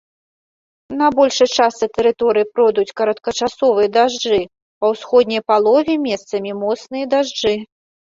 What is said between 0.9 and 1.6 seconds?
На большай